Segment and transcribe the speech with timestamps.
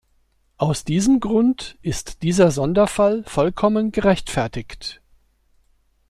[0.57, 4.99] Aus diesem Grund ist dieser Sonderfall vollkommen gerechtfertigt.